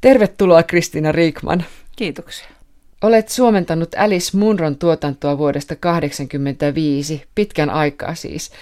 [0.00, 1.64] Tervetuloa Kristiina Riikman.
[1.96, 2.48] Kiitoksia.
[3.02, 8.52] Olet suomentanut Alice Munron tuotantoa vuodesta 1985, pitkän aikaa siis.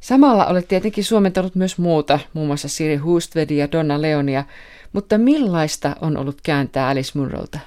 [0.00, 4.44] Samalla olet tietenkin suomentanut myös muuta, muun muassa Siri Hustvedi ja Donna Leonia,
[4.92, 7.58] mutta millaista on ollut kääntää Alice Munrolta?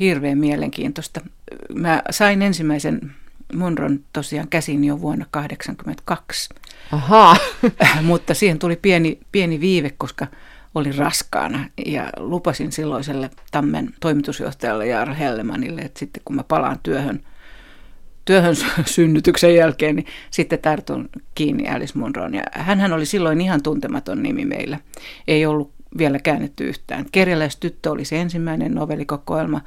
[0.00, 1.20] Hirveän mielenkiintoista.
[1.74, 3.12] Mä sain ensimmäisen
[3.54, 6.48] Munron tosiaan käsin jo vuonna 1982.
[6.92, 7.36] Ahaa.
[8.02, 10.26] mutta siihen tuli pieni, pieni viive, koska
[10.74, 17.20] olin raskaana ja lupasin silloiselle Tammen toimitusjohtajalle Jaara Hellemanille, että sitten kun mä palaan työhön,
[18.24, 18.56] työhön
[18.86, 22.34] synnytyksen jälkeen, niin sitten tartun kiinni Alice Munroon.
[22.34, 24.78] Ja hänhän oli silloin ihan tuntematon nimi meillä.
[25.28, 27.06] Ei ollut vielä käännetty yhtään.
[27.12, 29.60] Kerjäläistyttö oli se ensimmäinen novellikokoelma,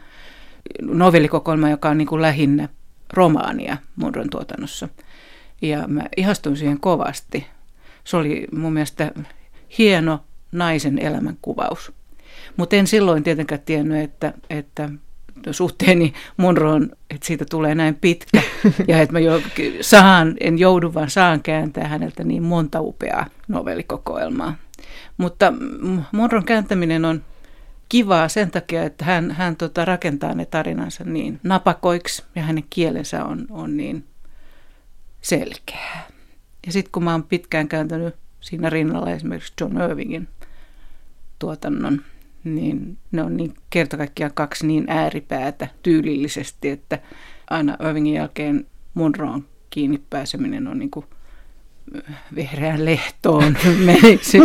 [0.81, 2.69] novellikokoelma joka on niin kuin lähinnä
[3.13, 4.89] romaania Munron tuotannossa.
[5.61, 7.47] Ja mä ihastuin siihen kovasti.
[8.03, 9.11] Se oli mun mielestä
[9.77, 10.19] hieno
[10.57, 11.91] naisen elämän kuvaus.
[12.57, 14.89] Mutta en silloin tietenkään tiennyt, että, että
[15.51, 18.41] suhteeni Monroon, että siitä tulee näin pitkä
[18.87, 19.41] ja että mä jo
[19.81, 24.55] saan, en joudu vaan saan kääntää häneltä niin monta upeaa novellikokoelmaa.
[25.17, 25.53] Mutta
[26.11, 27.21] Monron kääntäminen on
[27.89, 33.25] kivaa sen takia, että hän, hän tota, rakentaa ne tarinansa niin napakoiksi ja hänen kielensä
[33.25, 34.03] on, on niin
[35.21, 35.97] selkeä.
[36.65, 40.27] Ja sitten kun mä oon pitkään kääntänyt siinä rinnalla esimerkiksi John Irvingin
[41.39, 42.01] tuotannon,
[42.43, 46.99] niin ne on niin kertakaikkiaan kaksi niin ääripäätä tyylillisesti, että
[47.49, 51.05] aina Irvingin jälkeen Monroon kiinni pääseminen on niin kuin
[52.35, 54.39] vihreään lehtoon menisi.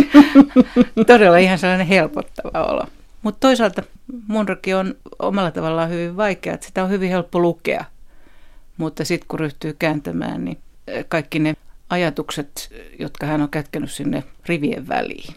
[1.07, 2.87] Todella ihan sellainen helpottava olo.
[3.21, 3.83] Mutta toisaalta
[4.27, 7.85] Monrokin on omalla tavallaan hyvin vaikea, että sitä on hyvin helppo lukea.
[8.77, 10.57] Mutta sitten kun ryhtyy kääntämään, niin
[11.07, 11.55] kaikki ne
[11.89, 15.33] ajatukset, jotka hän on kätkenyt sinne rivien väliin,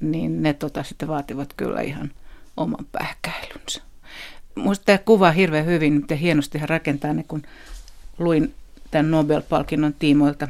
[0.00, 2.10] niin ne tota sitten vaativat kyllä ihan
[2.56, 3.82] oman pähkäilynsä.
[4.56, 7.42] Minusta tämä kuvaa hirveän hyvin, miten hienosti hän rakentaa ne, kun
[8.18, 8.54] luin
[8.90, 10.48] tämän Nobel-palkinnon tiimoilta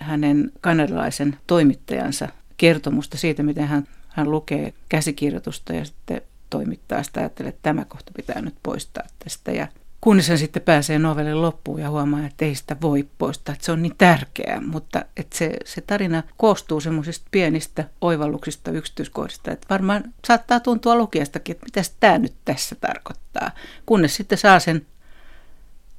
[0.00, 7.48] hänen kanadalaisen toimittajansa kertomusta siitä, miten hän, hän lukee käsikirjoitusta ja sitten toimittaa sitä, ajattelee,
[7.48, 9.52] että tämä kohta pitää nyt poistaa tästä.
[9.52, 9.68] Ja
[10.02, 13.72] kunnes hän sitten pääsee novellin loppuun ja huomaa, että ei sitä voi poistaa, että se
[13.72, 20.04] on niin tärkeää, mutta että se, se tarina koostuu semmoisista pienistä oivalluksista, yksityiskohdista, että varmaan
[20.26, 23.50] saattaa tuntua lukijastakin, että mitä tämä nyt tässä tarkoittaa,
[23.86, 24.86] kunnes sitten saa sen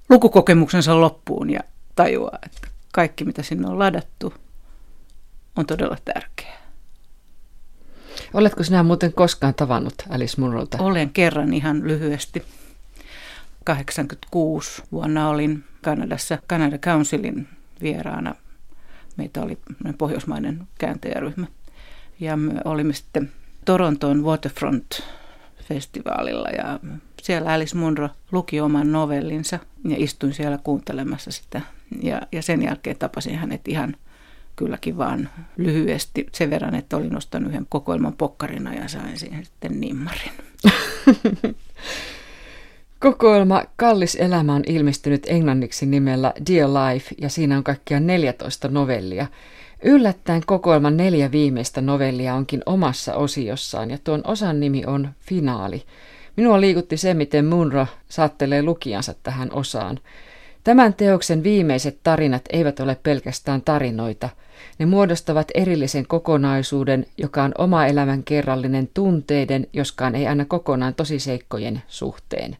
[0.09, 1.59] lukukokemuksensa loppuun ja
[1.95, 4.33] tajuaa, että kaikki mitä sinne on ladattu
[5.55, 6.63] on todella tärkeää.
[8.33, 10.77] Oletko sinä muuten koskaan tavannut Alice Munrolta?
[10.83, 12.43] Olen kerran ihan lyhyesti.
[13.63, 17.47] 86 vuonna olin Kanadassa Canada Councilin
[17.81, 18.35] vieraana.
[19.18, 19.57] Meitä oli
[19.97, 21.47] pohjoismainen kääntäjäryhmä.
[22.19, 23.31] Ja me olimme sitten
[23.66, 26.79] Torontoon Waterfront-festivaalilla ja
[27.22, 31.62] siellä Alice Munro luki oman novellinsa ja istuin siellä kuuntelemassa sitä.
[32.01, 33.95] Ja, ja sen jälkeen tapasin hänet ihan
[34.56, 39.80] kylläkin vaan lyhyesti sen verran, että olin ostanut yhden kokoelman pokkarina ja sain siihen sitten
[39.80, 40.31] nimmarin.
[43.03, 49.27] Kokoelma Kallis elämä on ilmestynyt englanniksi nimellä Dear Life ja siinä on kaikkiaan 14 novellia.
[49.81, 55.83] Yllättäen kokoelman neljä viimeistä novellia onkin omassa osiossaan ja tuon osan nimi on Finaali.
[56.37, 59.99] Minua liikutti se, miten Munro saattelee lukijansa tähän osaan.
[60.63, 64.29] Tämän teoksen viimeiset tarinat eivät ole pelkästään tarinoita.
[64.79, 71.81] Ne muodostavat erillisen kokonaisuuden, joka on oma elämän kerrallinen tunteiden, joskaan ei aina kokonaan tosiseikkojen
[71.87, 72.57] suhteen.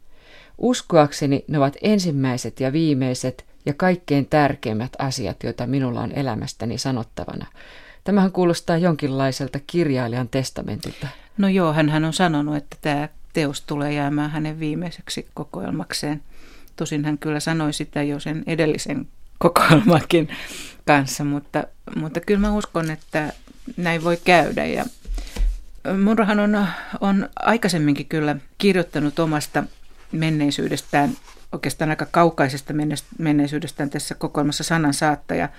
[0.58, 7.46] Uskoakseni ne ovat ensimmäiset ja viimeiset ja kaikkein tärkeimmät asiat, joita minulla on elämästäni sanottavana.
[8.04, 11.08] Tämähän kuulostaa jonkinlaiselta kirjailijan testamentilta.
[11.38, 16.22] No joo, hän on sanonut, että tämä teos tulee jäämään hänen viimeiseksi kokoelmakseen.
[16.76, 20.30] Tosin hän kyllä sanoi sitä jo sen edellisen kokoelmakin
[20.86, 21.64] kanssa, mutta,
[21.96, 23.34] mutta kyllä mä uskon, että
[23.78, 24.66] näin voi käydä.
[24.66, 24.86] Ja
[26.04, 26.68] Murrahan on,
[27.02, 29.64] on aikaisemminkin kyllä kirjoittanut omasta
[30.14, 31.12] menneisyydestään,
[31.52, 32.74] oikeastaan aika kaukaisesta
[33.18, 35.50] menneisyydestään tässä kokoelmassa sanan saattaja.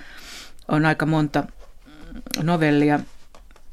[0.68, 1.44] On aika monta
[2.42, 3.00] novellia,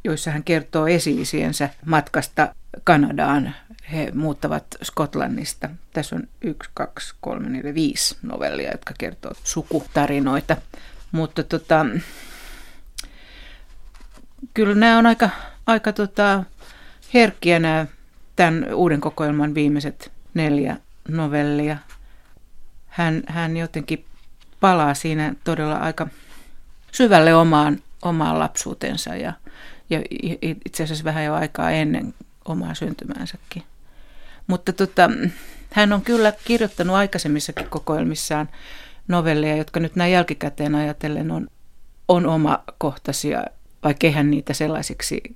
[0.03, 3.55] joissa hän kertoo esiisiensä matkasta Kanadaan.
[3.91, 5.69] He muuttavat Skotlannista.
[5.93, 10.57] Tässä on yksi, kaksi, kolme, neljä, viisi novellia, jotka kertoo sukutarinoita.
[11.11, 11.85] Mutta tota,
[14.53, 15.29] kyllä nämä on aika,
[15.67, 16.43] aika tota,
[17.13, 17.85] herkkiä nämä
[18.35, 21.77] tämän uuden kokoelman viimeiset neljä novellia.
[22.87, 24.05] Hän, hän jotenkin
[24.59, 26.07] palaa siinä todella aika
[26.91, 29.33] syvälle omaan, omaan lapsuutensa ja,
[29.89, 30.01] Ja
[30.65, 32.13] itse asiassa vähän jo aikaa ennen
[32.45, 33.63] omaa syntymäänsäkin.
[34.47, 35.09] Mutta tota,
[35.71, 38.49] hän on kyllä kirjoittanut aikaisemmissakin kokoelmissaan
[39.07, 41.47] novelleja, jotka nyt näin jälkikäteen ajatellen on,
[42.07, 43.43] on omakohtaisia,
[43.83, 45.35] vaikka eihän niitä sellaisiksi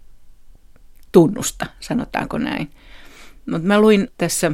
[1.12, 2.72] tunnusta, sanotaanko näin.
[3.52, 4.52] Mutta mä luin tässä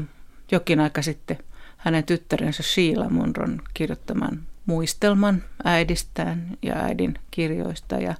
[0.52, 1.38] jokin aika sitten
[1.78, 8.16] hänen tyttärensä Sheila Munron kirjoittaman muistelman äidistään ja äidin kirjoista ja,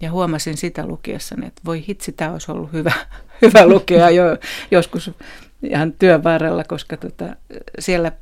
[0.00, 2.92] ja huomasin sitä lukiessani, että voi hitsi, tämä olisi ollut hyvä,
[3.42, 4.24] hyvä lukea jo
[4.70, 5.10] joskus
[5.62, 7.36] ihan työn varrella, koska tota,
[7.78, 8.12] siellä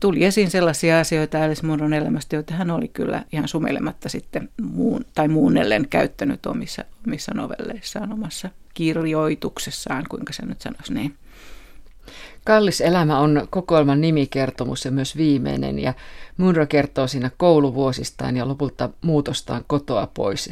[0.00, 5.04] tuli esiin sellaisia asioita Alice Munron elämästä, joita hän oli kyllä ihan sumelematta sitten muun,
[5.14, 11.14] tai muunnellen käyttänyt omissa, omissa novelleissaan, omassa kirjoituksessaan, kuinka se nyt sanoisi niin.
[12.44, 15.94] Kallis elämä on kokoelman nimikertomus ja myös viimeinen, ja
[16.36, 20.50] Munro kertoo siinä kouluvuosistaan ja lopulta muutostaan kotoa pois.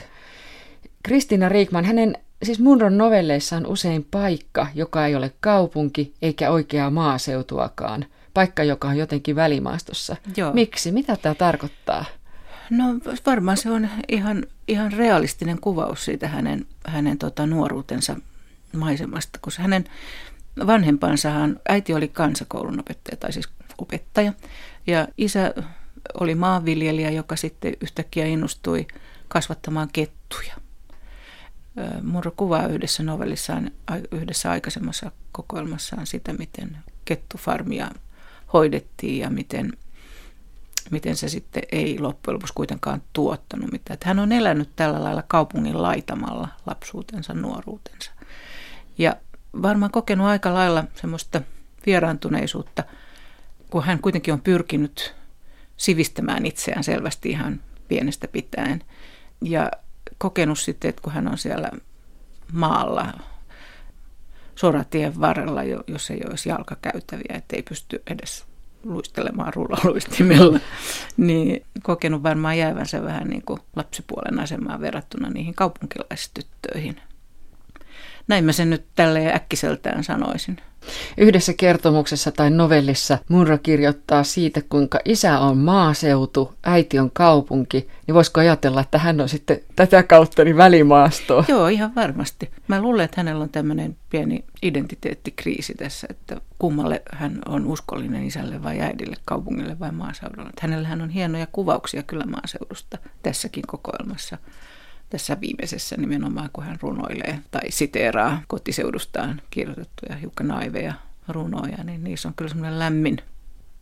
[1.02, 6.90] Kristiina Riikman, hänen siis Munron novelleissa on usein paikka, joka ei ole kaupunki eikä oikeaa
[6.90, 8.04] maaseutuakaan.
[8.34, 10.16] Paikka, joka on jotenkin välimaastossa.
[10.36, 10.52] Joo.
[10.52, 10.92] Miksi?
[10.92, 12.04] Mitä tämä tarkoittaa?
[12.70, 12.84] No
[13.26, 18.16] varmaan se on ihan, ihan realistinen kuvaus siitä hänen, hänen tota, nuoruutensa
[18.76, 19.84] maisemasta, koska hänen
[20.66, 24.32] vanhempansahan, äiti oli kansakoulun opettaja, tai siis opettaja,
[24.86, 25.54] ja isä
[26.20, 28.86] oli maanviljelijä, joka sitten yhtäkkiä innostui
[29.28, 30.54] kasvattamaan kettuja.
[32.02, 33.70] Murro kuvaa yhdessä novellissaan,
[34.12, 37.90] yhdessä aikaisemmassa kokoelmassaan sitä, miten kettufarmia
[38.52, 39.72] hoidettiin ja miten,
[40.90, 43.94] miten se sitten ei loppujen lopuksi kuitenkaan tuottanut mitään.
[43.94, 48.10] Että hän on elänyt tällä lailla kaupungin laitamalla lapsuutensa, nuoruutensa.
[48.98, 49.16] Ja
[49.62, 51.40] varmaan kokenut aika lailla semmoista
[51.86, 52.84] vieraantuneisuutta,
[53.70, 55.14] kun hän kuitenkin on pyrkinyt
[55.76, 58.84] sivistämään itseään selvästi ihan pienestä pitäen.
[59.40, 59.70] Ja
[60.18, 61.70] kokenut sitten, että kun hän on siellä
[62.52, 63.12] maalla
[64.54, 68.44] soratien varrella, jos ei olisi jalkakäytäviä, että ei pysty edes
[68.84, 70.60] luistelemaan rullaluistimella,
[71.16, 77.00] niin kokenut varmaan jäävänsä vähän niin kuin lapsipuolen asemaan verrattuna niihin kaupunkilaistyttöihin.
[78.28, 80.56] Näin mä sen nyt tälle äkkiseltään sanoisin.
[81.16, 88.14] Yhdessä kertomuksessa tai novellissa Munro kirjoittaa siitä, kuinka isä on maaseutu, äiti on kaupunki, niin
[88.14, 91.44] voisiko ajatella, että hän on sitten tätä kautta niin välimaastoa?
[91.48, 92.50] Joo, ihan varmasti.
[92.68, 98.62] Mä luulen, että hänellä on tämmöinen pieni identiteettikriisi tässä, että kummalle hän on uskollinen isälle
[98.62, 100.50] vai äidille, kaupungille vai maaseudulle.
[100.60, 104.38] Hänellähän on hienoja kuvauksia kyllä maaseudusta tässäkin kokoelmassa
[105.10, 110.94] tässä viimeisessä nimenomaan, kun hän runoilee tai siteeraa kotiseudustaan kirjoitettuja hiukan naiveja
[111.28, 113.18] runoja, niin niissä on kyllä semmoinen lämmin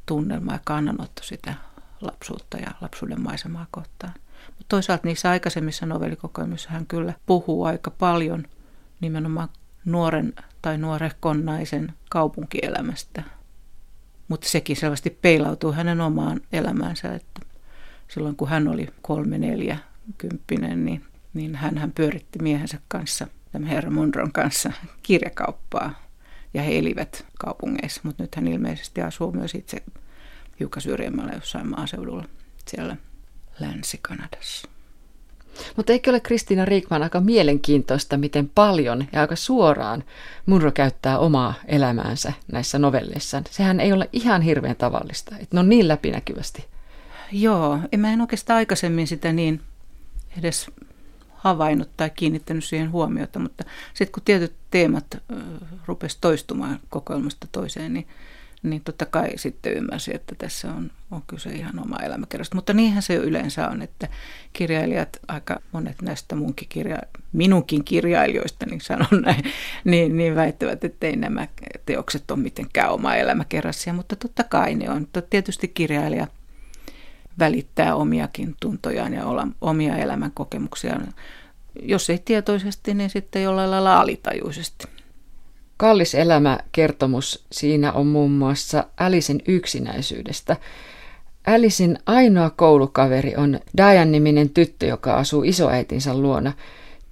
[0.07, 1.55] tunnelma ja kannanotto sitä
[2.01, 4.13] lapsuutta ja lapsuuden maisemaa kohtaan.
[4.47, 8.45] Mutta toisaalta niissä aikaisemmissa novellikokoelmissa hän kyllä puhuu aika paljon
[9.01, 9.49] nimenomaan
[9.85, 10.33] nuoren
[10.63, 13.23] tai nuorekon naisen kaupunkielämästä.
[14.29, 17.41] Mutta sekin selvästi peilautuu hänen omaan elämäänsä, että
[18.09, 19.79] silloin kun hän oli kolme, neljä,
[20.19, 21.05] kymppinen, niin
[21.37, 24.73] niin hän pyöritti miehensä kanssa, tämän herra Munron kanssa,
[25.03, 26.07] kirjakauppaa.
[26.55, 29.83] Ja he elivät kaupungeissa, mutta nyt hän ilmeisesti asuu myös itse
[30.61, 32.25] hiukan syrjemmällä jossain maaseudulla
[32.69, 32.97] siellä
[33.61, 34.69] Länsi-Kanadassa.
[35.77, 40.05] Mutta eikö ole Kristiina Riikman aika mielenkiintoista, miten paljon ja aika suoraan
[40.47, 43.45] Munro käyttää omaa elämäänsä näissä novelleissaan.
[43.51, 46.65] Sehän ei ole ihan hirveän tavallista, että ne on niin läpinäkyvästi.
[47.33, 49.61] Joo, en mä en oikeastaan aikaisemmin sitä niin
[50.39, 50.71] edes
[51.47, 55.17] havainnut tai kiinnittänyt siihen huomiota, mutta sitten kun tietyt teemat
[55.87, 58.07] rupesi toistumaan kokoelmasta toiseen, niin,
[58.63, 62.55] niin totta kai sitten ymmärsi, että tässä on, on kyse ihan oma elämäkerrasta.
[62.55, 64.09] Mutta niinhän se jo yleensä on, että
[64.53, 66.99] kirjailijat, aika monet näistä munkin kirja,
[67.33, 69.45] minunkin kirjailijoista, niin sanon näin,
[69.85, 71.49] niin, niin väittävät, että ei nämä
[71.87, 75.09] teokset ole mitenkään oma elämäkerrasia, mutta totta kai ne on.
[75.31, 76.27] Tietysti kirjailija
[77.39, 81.09] välittää omiakin tuntojaan ja olla omia elämän kokemuksiaan.
[81.83, 84.87] Jos ei tietoisesti, niin sitten jollain lailla alitajuisesti.
[85.77, 90.57] Kallis elämäkertomus siinä on muun muassa Alisin yksinäisyydestä.
[91.47, 96.53] Alisin ainoa koulukaveri on Diane-niminen tyttö, joka asuu isoäitinsä luona.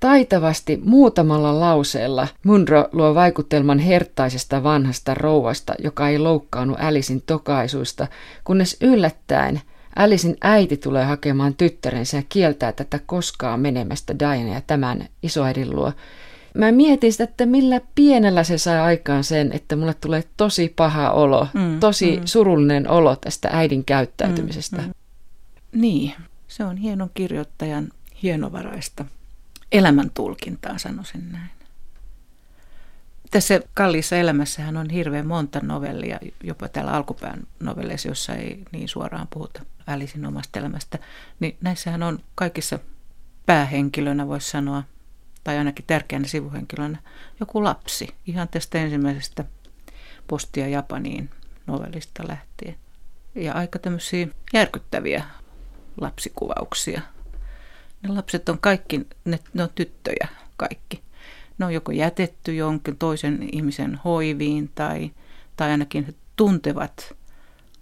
[0.00, 8.06] Taitavasti muutamalla lauseella Munro luo vaikutelman herttaisesta vanhasta rouvasta, joka ei loukkaannut Alisin tokaisuista,
[8.44, 9.60] kunnes yllättäen–
[9.96, 15.92] Alisin äiti tulee hakemaan tyttärensä ja kieltää tätä koskaan menemästä Diana ja tämän isoäidin luo.
[16.54, 21.10] Mä mietin sitä, että millä pienellä se saa aikaan sen, että mulle tulee tosi paha
[21.10, 22.22] olo, mm, tosi mm.
[22.24, 24.76] surullinen olo tästä äidin käyttäytymisestä.
[24.76, 24.92] Mm, mm.
[25.80, 26.12] Niin,
[26.48, 27.88] se on hienon kirjoittajan
[28.22, 29.04] hienovaraista
[29.72, 31.50] elämäntulkintaa, sanoisin näin.
[33.34, 39.28] Tässä kalliissa elämässähän on hirveän monta novellia, jopa täällä alkupään novelleissa, jossa ei niin suoraan
[39.30, 40.98] puhuta Alisin omasta elämästä.
[41.40, 42.78] Niin näissähän on kaikissa
[43.46, 44.82] päähenkilönä, voisi sanoa,
[45.44, 46.98] tai ainakin tärkeänä sivuhenkilönä,
[47.40, 48.14] joku lapsi.
[48.26, 49.44] Ihan tästä ensimmäisestä
[50.28, 51.30] postia Japaniin
[51.66, 52.76] novellista lähtien.
[53.34, 55.24] Ja aika tämmöisiä järkyttäviä
[56.00, 57.00] lapsikuvauksia.
[58.02, 61.03] Ne lapset on kaikki, ne, ne on tyttöjä kaikki.
[61.58, 65.10] Ne on joko jätetty jonkin toisen ihmisen hoiviin tai,
[65.56, 67.14] tai ainakin he tuntevat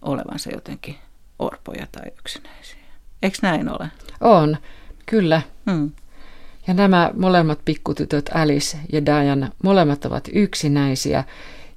[0.02, 0.96] olevansa jotenkin
[1.38, 2.78] orpoja tai yksinäisiä.
[3.22, 3.88] Eikö näin ole?
[4.20, 4.56] On,
[5.06, 5.42] kyllä.
[5.70, 5.90] Hmm.
[6.66, 11.24] Ja nämä molemmat pikkutytöt, Alice ja Diana, molemmat ovat yksinäisiä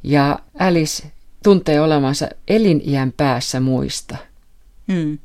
[0.03, 1.11] ja Alice
[1.43, 4.17] tuntee olevansa eliniän päässä muista.
[4.91, 5.17] Hmm.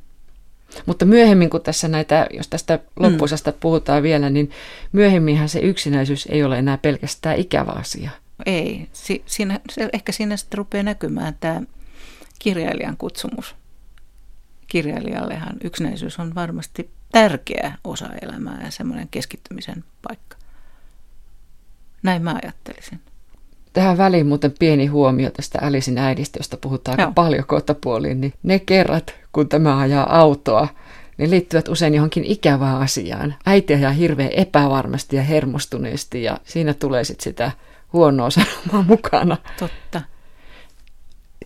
[0.85, 3.57] Mutta myöhemmin, kun tässä näitä, jos tästä loppuisesta mm.
[3.59, 4.51] puhutaan vielä, niin
[4.91, 8.11] myöhemminhän se yksinäisyys ei ole enää pelkästään ikävä asia.
[8.45, 8.87] Ei.
[8.93, 11.61] Si- siinä, se, ehkä siinä sitten rupeaa näkymään tämä
[12.39, 13.55] kirjailijan kutsumus.
[14.67, 20.37] Kirjailijallehan yksinäisyys on varmasti tärkeä osa elämää ja semmoinen keskittymisen paikka.
[22.03, 22.99] Näin mä ajattelisin.
[23.73, 28.59] Tähän väliin muuten pieni huomio tästä Älisin äidistä, josta puhutaan aika paljon kohtapuoliin, niin ne
[28.59, 30.67] kerrat, kun tämä ajaa autoa,
[31.17, 33.35] ne liittyvät usein johonkin ikävään asiaan.
[33.45, 37.51] Äiti ajaa hirveän epävarmasti ja hermostuneesti ja siinä tulee sitten sitä
[37.93, 38.29] huonoa
[38.63, 39.37] sanomaa mukana.
[39.59, 40.01] Totta.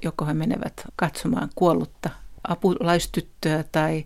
[0.04, 2.10] Joko he menevät katsomaan kuollutta
[2.48, 4.06] apulaistyttöä tai,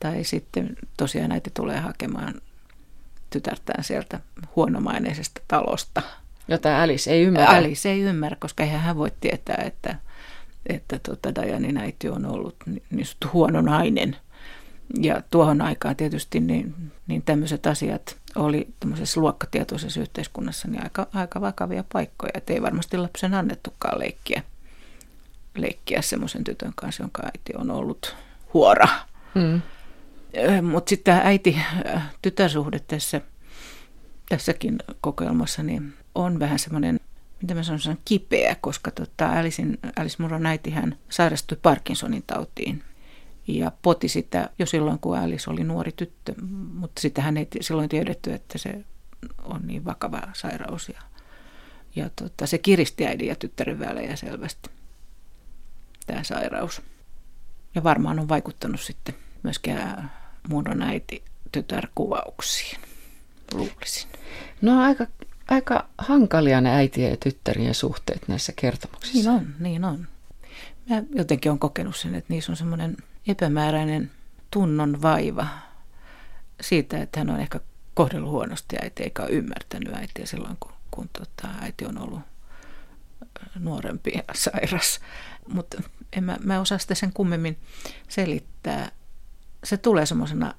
[0.00, 2.34] tai sitten tosiaan äiti tulee hakemaan
[3.30, 4.20] tytärtään sieltä
[4.56, 6.02] huonomaineisesta talosta–
[6.50, 7.56] Jota Alice ei ymmärrä.
[7.56, 9.96] Alice ei ymmärrä, koska eihän hän voi tietää, että,
[10.66, 14.16] että tuota, Dajanin äiti on ollut niin huono nainen.
[15.00, 21.40] Ja tuohon aikaan tietysti niin, niin tämmöiset asiat oli tämmöisessä luokkatietoisessa yhteiskunnassa niin aika, aika
[21.40, 22.30] vakavia paikkoja.
[22.34, 24.42] Että ei varmasti lapsen annettukaan leikkiä,
[25.56, 28.16] leikkiä semmoisen tytön kanssa, jonka äiti on ollut
[28.54, 28.88] huora.
[29.34, 29.60] Mm.
[30.62, 33.20] Mutta sitten tämä äiti-tytärsuhde tässä,
[34.28, 37.00] tässäkin kokoelmassa, niin on vähän semmoinen,
[37.42, 42.84] mitä mä sanon, kipeä, koska tota Alicein, Alice Muron äiti hän sairastui Parkinsonin tautiin
[43.46, 46.34] ja poti sitä jo silloin, kun Alice oli nuori tyttö,
[46.74, 48.84] mutta sitä hän ei silloin tiedetty, että se
[49.42, 51.02] on niin vakava sairaus ja,
[51.96, 54.70] ja tota, se kiristi äidin ja tyttären välejä selvästi,
[56.06, 56.82] tämä sairaus.
[57.74, 59.78] Ja varmaan on vaikuttanut sitten myöskin
[60.48, 62.80] Muron äiti tytärkuvauksiin,
[63.54, 64.10] luulisin.
[64.62, 65.06] No aika
[65.50, 69.18] aika hankalia ne äitien ja tyttärien suhteet näissä kertomuksissa.
[69.18, 70.08] Niin on, niin on.
[70.90, 74.10] Mä jotenkin olen kokenut sen, että niissä on semmoinen epämääräinen
[74.50, 75.46] tunnon vaiva
[76.60, 77.60] siitä, että hän on ehkä
[77.94, 82.20] kohdellut huonosti äiti eikä ole ymmärtänyt äitiä silloin, kun, kun tota, äiti on ollut
[83.58, 85.00] nuorempi ja sairas.
[85.52, 87.58] Mutta en mä, mä osaa sitä sen kummemmin
[88.08, 88.92] selittää.
[89.64, 90.54] Se tulee semmoisena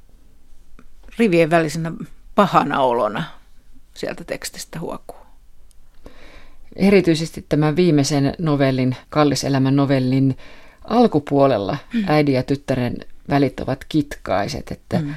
[1.19, 1.91] rivien välisenä
[2.35, 3.40] pahana olona
[3.93, 5.17] sieltä tekstistä huokuu.
[6.75, 10.37] Erityisesti tämän viimeisen novellin, Kalliselämän novellin
[10.83, 12.03] alkupuolella mm.
[12.07, 12.97] äidin ja tyttären
[13.29, 15.15] välit ovat kitkaiset, että, mm.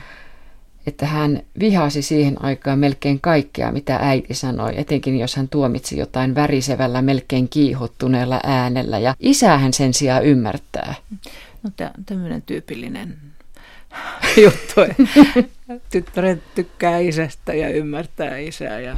[0.87, 6.35] että hän vihasi siihen aikaan melkein kaikkea, mitä äiti sanoi, etenkin jos hän tuomitsi jotain
[6.35, 10.95] värisevällä, melkein kiihottuneella äänellä, ja isä hän sen sijaan ymmärtää.
[11.62, 11.71] No
[12.07, 13.16] tämmöinen tyypillinen
[14.45, 14.81] juttu.
[15.91, 18.97] Tyttäret tykkää isästä ja ymmärtää isää ja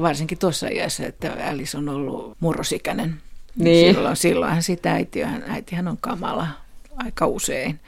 [0.00, 3.22] varsinkin tuossa iässä, että Alice on ollut murrosikäinen.
[3.56, 3.94] Niin.
[3.94, 6.48] Silloin, silloinhan sitä äitihän, äitihän on kamala
[6.96, 7.80] aika usein,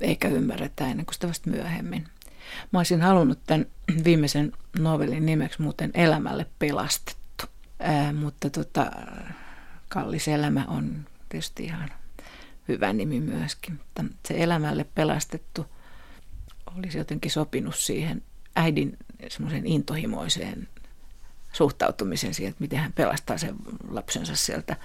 [0.00, 2.06] eikä ymmärretä ennen kuin sitä vasta myöhemmin.
[2.72, 3.66] Mä olisin halunnut tämän
[4.04, 7.44] viimeisen novellin nimeksi muuten Elämälle pelastettu,
[7.80, 8.86] Ää, mutta tota,
[9.88, 11.90] Kallis elämä on tietysti ihan
[12.68, 13.80] hyvä nimi myöskin.
[14.28, 15.66] Se Elämälle pelastettu–
[16.78, 18.22] olisi jotenkin sopinut siihen
[18.56, 18.96] äidin
[19.28, 20.68] semmoisen intohimoiseen
[21.52, 23.54] suhtautumisen siihen, että miten hän pelastaa sen
[23.90, 24.76] lapsensa sieltä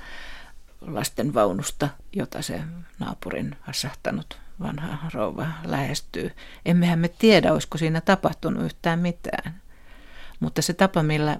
[0.81, 2.61] lasten vaunusta, jota se
[2.99, 6.31] naapurin hassahtanut vanha rouva lähestyy.
[6.65, 9.61] Emmehän me tiedä, olisiko siinä tapahtunut yhtään mitään.
[10.39, 11.39] Mutta se tapa, millä,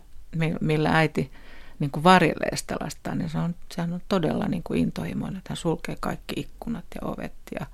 [0.62, 1.32] millä äiti
[1.80, 5.58] niin kuin varjelee sitä lasta, niin se on, sehän on todella niin kuin intohimoinen, hän
[5.58, 7.66] sulkee kaikki ikkunat ja ovet ja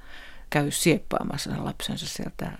[0.49, 2.51] käy sieppaamassa lapsensa sieltä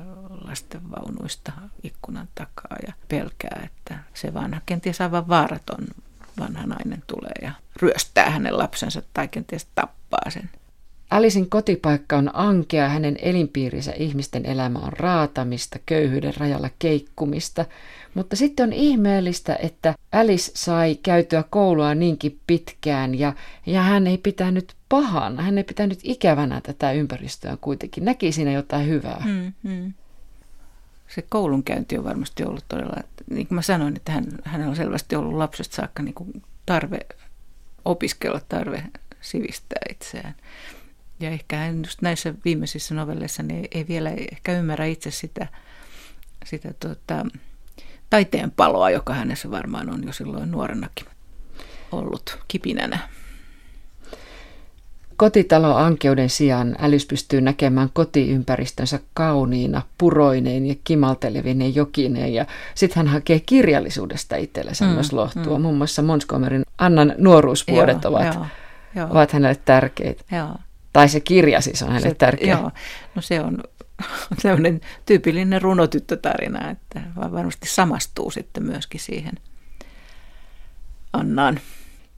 [0.48, 1.52] lastenvaunuista
[1.84, 5.88] ikkunan takaa ja pelkää, että se vanha, kenties aivan vaaraton
[6.40, 10.50] vanha nainen tulee ja ryöstää hänen lapsensa tai kenties tappaa sen.
[11.10, 17.66] Alisin kotipaikka on ankea, hänen elinpiirinsä ihmisten elämä on raatamista, köyhyyden rajalla keikkumista.
[18.14, 23.34] Mutta sitten on ihmeellistä, että Alice sai käytyä koulua niinkin pitkään ja,
[23.66, 28.06] ja hän ei pitänyt pahana, hän ei pitänyt ikävänä tätä ympäristöä kuitenkin.
[28.06, 29.24] Näki siinä jotain hyvää.
[29.26, 29.94] Mm, mm.
[31.08, 35.16] Se koulunkäynti on varmasti ollut todella, niin kuin mä sanoin, että hän, hänellä on selvästi
[35.16, 37.00] ollut lapsesta saakka niin kuin tarve
[37.86, 38.84] opiskella, tarve
[39.22, 40.36] sivistää itseään.
[41.20, 45.48] Ja ehkä hän just näissä viimeisissä novelleissa niin ei, vielä ehkä ymmärrä itse sitä,
[46.46, 47.26] sitä tota,
[48.10, 51.06] taiteen paloa, joka hänessä varmaan on jo silloin nuorenakin
[51.92, 53.00] ollut kipinänä.
[55.16, 62.34] Kotitalo ankeuden sijaan älys pystyy näkemään kotiympäristönsä kauniina, puroineen ja kimaltelevine jokineen.
[62.34, 62.46] Ja
[62.76, 65.58] sitten hän hakee kirjallisuudesta itsellensä mm, myös lohtua.
[65.58, 65.62] Mm.
[65.62, 68.46] Muun muassa Montgomeryn Annan nuoruusvuodet joo, ovat, joo,
[68.96, 69.08] joo.
[69.10, 70.24] ovat hänelle tärkeitä.
[70.36, 70.56] Joo.
[71.00, 72.58] Tai se kirja siis on hänelle se, tärkeä.
[72.58, 72.72] Joo,
[73.16, 73.64] no se on
[74.42, 79.34] sellainen tyypillinen runotyttötarina, että varmasti samastuu sitten myöskin siihen
[81.14, 81.60] Annaan.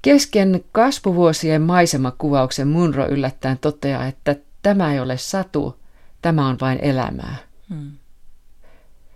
[0.02, 5.80] Kesken kasvuvuosien maisemakuvauksen Munro yllättäen toteaa, että tämä ei ole satu,
[6.22, 7.36] tämä on vain elämää.
[7.70, 7.92] Hmm.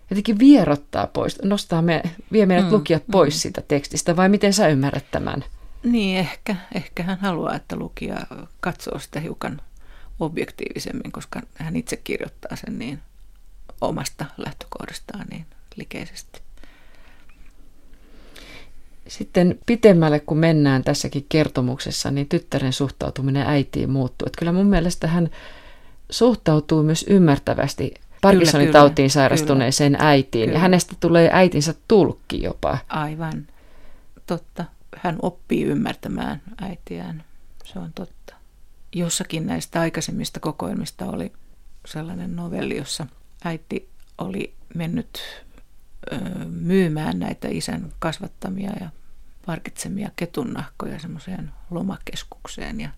[0.09, 2.73] Jotenkin vierottaa pois, nostaa me, vie meidät hmm.
[2.73, 3.39] lukijat pois hmm.
[3.39, 5.43] siitä tekstistä, vai miten sä ymmärrät tämän?
[5.85, 8.17] Niin, ehkä, ehkä hän haluaa, että lukija
[8.59, 9.61] katsoo sitä hiukan
[10.19, 12.99] objektiivisemmin, koska hän itse kirjoittaa sen niin
[13.81, 16.41] omasta lähtökohdastaan niin likeisesti.
[19.07, 24.25] Sitten pitemmälle kun mennään tässäkin kertomuksessa, niin tyttären suhtautuminen äitiin muuttuu.
[24.25, 25.29] Että kyllä mun mielestä hän
[26.09, 30.45] suhtautuu myös ymmärtävästi Parkinsonin kyllä, tautiin sairastuneeseen kyllä, äitiin.
[30.45, 30.57] Kyllä.
[30.57, 32.77] Ja hänestä tulee äitinsä tulkki jopa.
[32.87, 33.47] Aivan,
[34.27, 34.65] totta.
[34.95, 37.23] Hän oppii ymmärtämään äitiään.
[37.63, 38.35] Se on totta.
[38.93, 41.33] Jossakin näistä aikaisemmista kokoelmista oli
[41.85, 43.07] sellainen novelli, jossa
[43.45, 45.19] äiti oli mennyt
[46.49, 48.89] myymään näitä isän kasvattamia ja
[49.45, 52.89] parkitsemia ketunnahkoja semmoiseen lomakeskukseen ja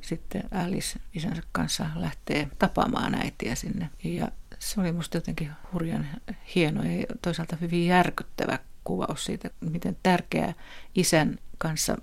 [0.00, 3.90] sitten Alice isänsä kanssa lähtee tapaamaan äitiä sinne.
[4.04, 4.28] Ja
[4.58, 6.06] se oli musta jotenkin hurjan
[6.54, 10.54] hieno ja toisaalta hyvin järkyttävä kuvaus siitä, miten tärkeä
[10.94, 11.96] isän kanssa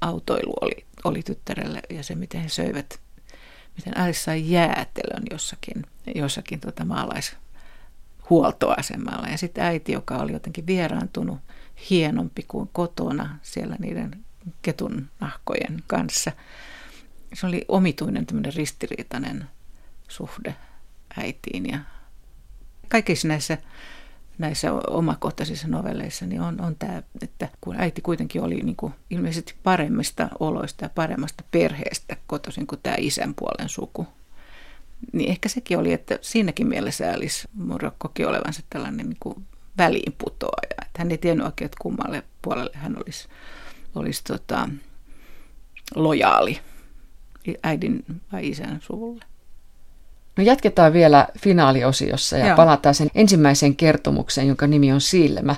[0.00, 3.00] autoilu oli, oli tyttärelle ja se, miten he söivät,
[3.76, 7.36] miten Alice sai jäätelön jossakin, jossakin tota maalais
[8.30, 9.28] huoltoasemalla.
[9.28, 11.38] Ja sitten äiti, joka oli jotenkin vieraantunut,
[11.90, 14.24] hienompi kuin kotona siellä niiden
[14.62, 16.32] ketun nahkojen kanssa.
[17.34, 19.48] Se oli omituinen tämmöinen ristiriitainen
[20.08, 20.54] suhde
[21.16, 21.70] äitiin.
[21.70, 21.78] Ja
[22.88, 23.58] kaikissa näissä,
[24.38, 29.54] näissä omakohtaisissa novelleissa niin on, on tämä, että kun äiti kuitenkin oli niin kuin ilmeisesti
[29.62, 34.06] paremmista oloista ja paremmasta perheestä kotoisin kuin tämä isän puolen suku,
[35.12, 39.46] niin ehkä sekin oli, että siinäkin mielessä Alice Munro koki olevansa tällainen niin kuin
[39.78, 40.86] väliinputoaja.
[40.86, 43.28] Että hän ei tiennyt oikein, että kummalle puolelle hän olisi,
[43.94, 44.68] olisi tota,
[45.94, 46.60] lojaali
[47.62, 49.24] äidin vai isän suvulle.
[50.38, 52.56] No jatketaan vielä finaaliosiossa ja Joo.
[52.56, 55.56] palataan sen ensimmäiseen kertomukseen, jonka nimi on Silmä.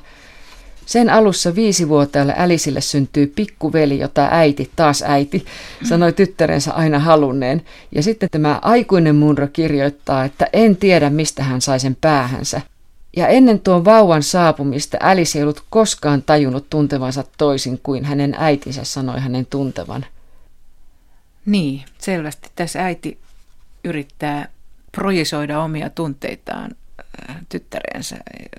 [0.86, 5.44] Sen alussa viisivuotiaalle Älisille syntyy pikkuveli, jota äiti, taas äiti,
[5.88, 7.62] sanoi tyttärensä aina halunneen.
[7.92, 12.60] Ja sitten tämä aikuinen Munro kirjoittaa, että en tiedä mistä hän sai sen päähänsä.
[13.16, 18.84] Ja ennen tuon vauvan saapumista Alice ei ollut koskaan tajunnut tuntevansa toisin kuin hänen äitinsä
[18.84, 20.06] sanoi hänen tuntevan.
[21.46, 23.18] Niin, selvästi tässä äiti
[23.84, 24.48] yrittää
[24.92, 26.70] projisoida omia tunteitaan
[27.48, 28.16] tyttärensä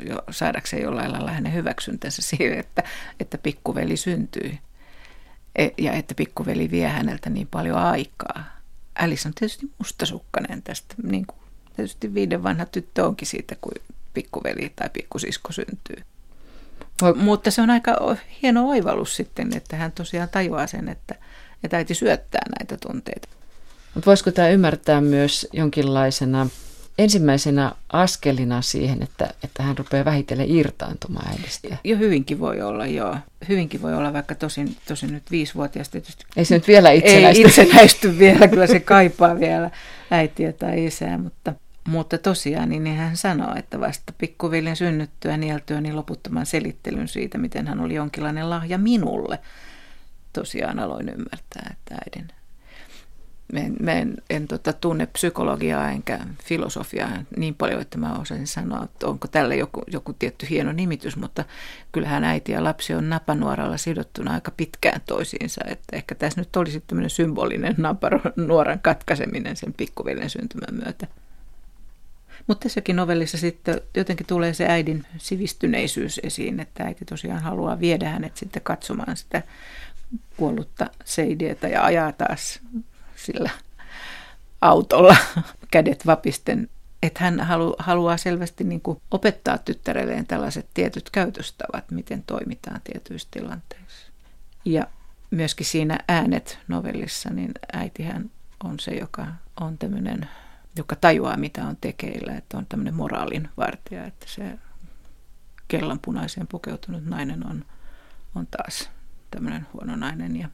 [0.10, 2.84] jo, saadakseen jollain lailla hänen hyväksyntänsä siihen, että,
[3.20, 4.60] että pikkuveli syntyi
[5.56, 8.44] e, ja että pikkuveli vie häneltä niin paljon aikaa.
[8.96, 11.40] Alice on tietysti mustasukkainen tästä, niin kuin
[11.76, 13.72] tietysti viiden vanha tyttö onkin siitä, kun
[14.14, 16.04] pikkuveli tai pikkusisko syntyy.
[17.16, 21.16] Mutta se on aika hieno oivallus sitten, että hän tosiaan tajuaa sen, että,
[21.64, 23.28] että äiti syöttää näitä tunteita.
[23.94, 26.50] Mutta voisiko tämä ymmärtää myös jonkinlaisena
[26.98, 31.78] ensimmäisenä askelina siihen, että, että hän rupeaa vähitellen irtaantumaan äidistä.
[31.84, 33.18] Jo hyvinkin voi olla, joo.
[33.50, 36.26] Hyvinkin voi olla, vaikka tosin, tosin nyt viisivuotias tietysti.
[36.36, 37.42] Ei se nyt vielä itsenäisty.
[37.42, 39.72] Ei itsenäisty vielä, kyllä se kaipaa vielä
[40.12, 41.54] äitiä tai isää, mutta,
[41.88, 47.68] mutta tosiaan niin hän sanoo, että vasta pikkuveljen synnyttyä nieltyä niin loputtoman selittelyn siitä, miten
[47.68, 49.40] hän oli jonkinlainen lahja minulle.
[50.34, 52.41] Tosiaan aloin ymmärtää, että äidin
[53.60, 58.84] en, mä en, en tota, tunne psykologiaa enkä filosofiaa niin paljon, että mä osaisin sanoa,
[58.84, 61.46] että onko tällä joku, joku tietty hieno nimitys, mutta
[61.92, 66.84] kyllähän äiti ja lapsi on napanuoralla sidottuna aika pitkään toisiinsa, että ehkä tässä nyt olisi
[66.88, 71.08] tämmöinen symbolinen napanuoran katkaiseminen sen pikkuveljen syntymän myötä.
[72.48, 78.10] Mutta tässäkin novellissa sitten jotenkin tulee se äidin sivistyneisyys esiin, että äiti tosiaan haluaa viedä
[78.10, 79.44] hänet sitten katsomaan sitä
[80.38, 82.60] kuollutta Seidietä ja ajaa taas
[83.22, 83.50] sillä
[84.62, 85.16] autolla
[85.72, 86.70] kädet vapisten.
[87.04, 93.28] Että hän halu, haluaa selvästi niin kuin opettaa tyttärelleen tällaiset tietyt käytöstavat, miten toimitaan tietyissä
[93.32, 94.12] tilanteissa.
[94.66, 94.88] Ja
[95.32, 98.32] myöskin siinä äänet novellissa, niin äitihän
[98.64, 99.28] on se, joka
[99.60, 100.30] on tämmöinen,
[100.76, 104.60] joka tajuaa, mitä on tekeillä, että on tämmöinen moraalin vartija, että se
[105.68, 107.66] kellanpunaiseen pukeutunut nainen on,
[108.36, 108.90] on taas
[109.32, 110.50] tämmöinen huono nainen ja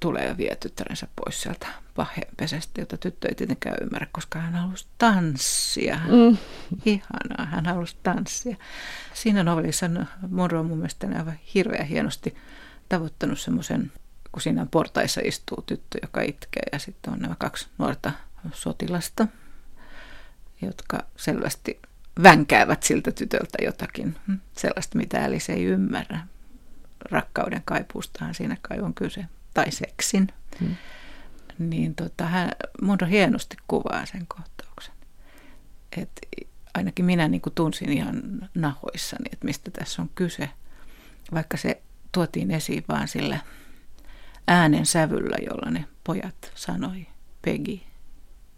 [0.00, 4.86] tulee ja vie tyttärensä pois sieltä paheenpesästä, jota tyttö ei tietenkään ymmärrä, koska hän halusi
[4.98, 5.96] tanssia.
[5.96, 6.36] Mm.
[6.84, 8.56] Ihanaa, hän halusi tanssia.
[9.14, 9.90] Siinä novellissa
[10.28, 12.36] Monroe on mun mielestä aivan hirveän hienosti
[12.88, 13.92] tavoittanut semmoisen,
[14.32, 18.12] kun siinä portaissa istuu tyttö, joka itkee ja sitten on nämä kaksi nuorta
[18.52, 19.26] sotilasta,
[20.62, 21.80] jotka selvästi
[22.22, 24.16] vänkäävät siltä tytöltä jotakin
[24.56, 26.20] sellaista, mitä Alice ei ymmärrä.
[27.10, 30.28] Rakkauden kaipuustahan siinä kai on kyse tai seksin,
[30.60, 30.76] hmm.
[31.58, 32.50] niin tota, hän,
[32.82, 34.94] Monro hienosti kuvaa sen kohtauksen.
[35.96, 36.10] Et
[36.74, 38.22] ainakin minä niin kuin tunsin ihan
[38.54, 40.50] nahoissani, että mistä tässä on kyse,
[41.34, 41.82] vaikka se
[42.12, 43.40] tuotiin esiin vaan sillä
[44.48, 47.06] äänen sävyllä, jolla ne pojat sanoi
[47.42, 47.80] Peggy,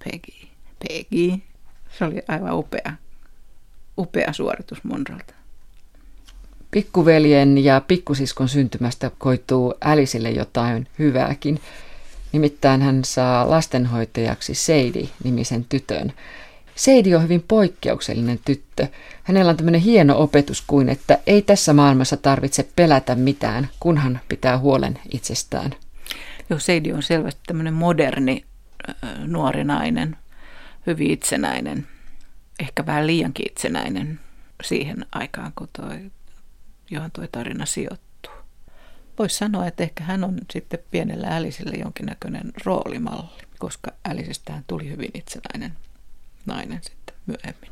[0.05, 1.43] Peggy, Peggy.
[1.99, 2.93] Se oli aivan upea,
[3.99, 5.35] upea suoritus Monrolta.
[6.73, 11.61] Pikkuveljen ja pikkusiskon syntymästä koituu Älisille jotain hyvääkin.
[12.33, 16.13] Nimittäin hän saa lastenhoitajaksi Seidi-nimisen tytön.
[16.75, 18.87] Seidi on hyvin poikkeuksellinen tyttö.
[19.23, 24.59] Hänellä on tämmöinen hieno opetus kuin, että ei tässä maailmassa tarvitse pelätä mitään, kunhan pitää
[24.59, 25.75] huolen itsestään.
[26.51, 28.45] Joo, Seidi on selvästi tämmöinen moderni
[29.27, 30.17] nuori nainen,
[30.87, 31.87] hyvin itsenäinen,
[32.61, 34.21] ehkä vähän liiankin itsenäinen
[34.63, 36.11] siihen aikaan, kun toi
[36.93, 38.33] johon tuo tarina sijoittuu.
[39.19, 45.11] Voisi sanoa, että ehkä hän on sitten pienellä Äliselle jonkinnäköinen roolimalli, koska Älisestään tuli hyvin
[45.15, 45.77] itsenäinen
[46.47, 47.71] nainen sitten myöhemmin.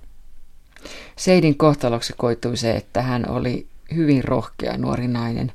[1.17, 5.53] Seidin kohtaloksi koitui se, että hän oli hyvin rohkea nuori nainen.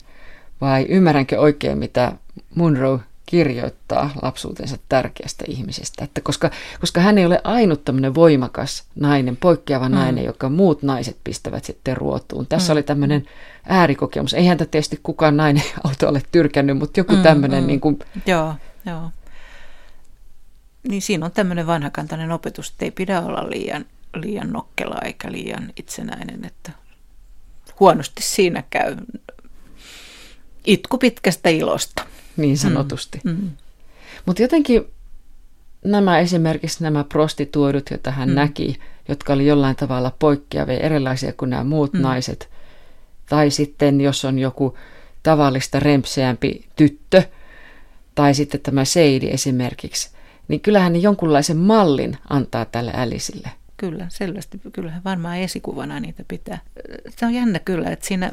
[0.61, 2.11] Vai ymmärränkö oikein, mitä
[2.55, 6.03] Munro kirjoittaa lapsuutensa tärkeästä ihmisestä.
[6.03, 9.95] Että koska, koska hän ei ole ainut tämmöinen voimakas nainen, poikkeava mm.
[9.95, 12.47] nainen, joka muut naiset pistävät sitten ruotuun.
[12.47, 12.75] Tässä mm.
[12.75, 13.25] oli tämmöinen
[13.69, 14.33] äärikokemus.
[14.33, 17.63] Ei häntä tietysti kukaan nainen auto ole tyrkännyt, mutta joku mm, tämmöinen...
[17.63, 17.67] Mm.
[17.67, 17.99] Niin kuin...
[18.25, 19.11] Joo, joo.
[20.87, 23.85] Niin siinä on tämmöinen vanhakantainen opetus, että ei pidä olla liian,
[24.15, 26.71] liian nokkela eikä liian itsenäinen, että
[27.79, 28.95] huonosti siinä käy
[30.65, 32.05] itku pitkästä ilosta
[32.37, 33.21] niin sanotusti.
[33.23, 33.31] Mm.
[33.31, 33.49] Mm.
[34.25, 34.85] Mutta jotenkin
[35.83, 38.35] nämä esimerkiksi nämä prostituoidut, joita hän mm.
[38.35, 42.01] näki, jotka oli jollain tavalla poikkeavia, erilaisia kuin nämä muut mm.
[42.01, 42.49] naiset,
[43.29, 44.77] tai sitten jos on joku
[45.23, 47.23] tavallista rempseämpi tyttö,
[48.15, 50.09] tai sitten tämä Seidi esimerkiksi,
[50.47, 53.49] niin kyllähän ne jonkunlaisen mallin antaa tälle Älisille.
[53.77, 54.61] Kyllä, selvästi.
[54.73, 56.59] Kyllähän varmaan esikuvana niitä pitää.
[57.09, 58.31] Se on jännä kyllä, että siinä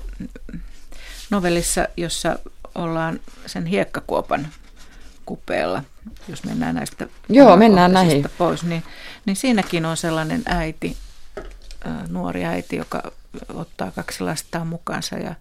[1.30, 2.38] novellissa, jossa
[2.74, 4.48] ollaan sen hiekkakuopan
[5.26, 5.82] kupeella,
[6.28, 8.26] jos mennään näistä Joo, mennään näihin.
[8.38, 8.82] pois, niin,
[9.26, 10.96] niin siinäkin on sellainen äiti,
[12.08, 13.12] nuori äiti, joka
[13.54, 15.34] ottaa kaksi lastaan mukaansa ja,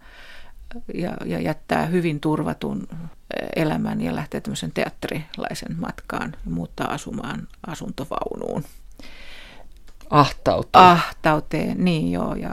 [0.93, 2.87] ja, ja jättää hyvin turvatun
[3.55, 8.63] elämän ja lähtee tämmöisen teatterilaisen matkaan ja muuttaa asumaan asuntovaunuun.
[10.09, 10.83] Ahtauteen.
[10.83, 12.49] Ahtauteen, niin joo, ja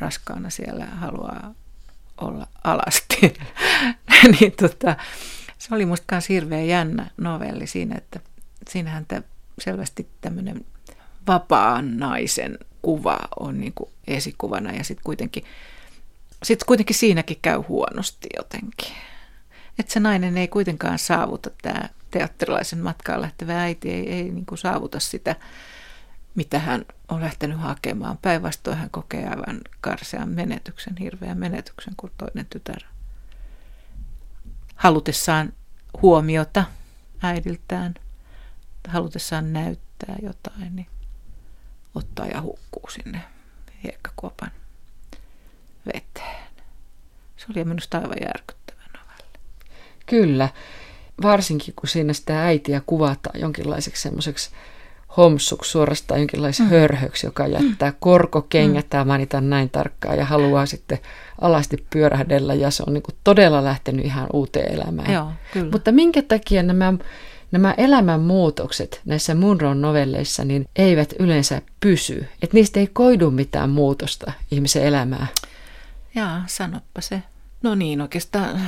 [0.00, 1.54] raskaana siellä haluaa
[2.20, 3.11] olla alasti.
[4.40, 4.96] niin tota,
[5.58, 8.20] se oli musta myös hirveän jännä novelli siinä, että
[8.70, 9.22] siinähän te
[9.58, 10.64] selvästi tämmöinen
[11.26, 15.44] vapaan naisen kuva on niin kuin esikuvana ja sitten kuitenkin,
[16.42, 18.92] sit kuitenkin siinäkin käy huonosti jotenkin.
[19.78, 24.58] Että se nainen ei kuitenkaan saavuta, tämä teatterilaisen matkaan lähtevä äiti ei, ei niin kuin
[24.58, 25.36] saavuta sitä
[26.34, 28.18] mitä hän on lähtenyt hakemaan.
[28.22, 32.82] Päinvastoin hän kokee aivan karsean menetyksen, hirveän menetyksen kuin toinen tytär.
[34.82, 35.52] Halutessaan
[36.02, 36.64] huomiota
[37.22, 37.94] äidiltään,
[38.88, 40.86] halutessaan näyttää jotain, niin
[41.94, 43.20] ottaa ja hukkuu sinne
[43.84, 44.50] hiekkakuopan
[45.86, 46.46] veteen.
[47.36, 49.38] Se oli minusta aivan järkyttävä novelli.
[50.06, 50.48] Kyllä.
[51.22, 54.50] varsinkin kun siinä sitä äitiä kuvataan jonkinlaiseksi semmoiseksi
[55.16, 56.70] homsuksi, suorastaan jonkinlaisen mm.
[56.70, 58.88] hörhöksi, joka jättää korkokengät, mm.
[58.88, 60.98] tämä mainitaan näin tarkkaan, ja haluaa sitten
[61.40, 65.12] alasti pyörähdellä, ja se on niin kuin todella lähtenyt ihan uuteen elämään.
[65.12, 65.70] Joo, kyllä.
[65.70, 66.94] Mutta minkä takia nämä,
[67.52, 72.26] nämä elämänmuutokset näissä Munron novelleissa niin eivät yleensä pysy?
[72.42, 75.28] Että niistä ei koidu mitään muutosta ihmisen elämään.
[76.14, 77.22] Jaa, sanoppa se.
[77.62, 78.60] No niin, oikeastaan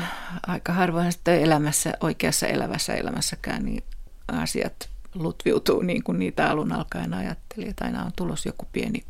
[0.47, 3.85] aika harvoin sitten elämässä, oikeassa elävässä elämässäkään, niin
[4.29, 9.05] asiat lutviutuu niin kuin niitä alun alkaen ajatteli, että aina on tulos joku pieni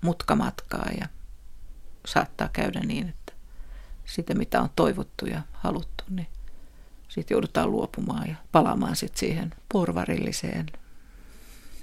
[0.00, 1.06] mutka matkaa ja
[2.06, 3.32] saattaa käydä niin, että
[4.04, 6.28] sitä mitä on toivottu ja haluttu, niin
[7.08, 10.66] sitten joudutaan luopumaan ja palaamaan sitten siihen porvarilliseen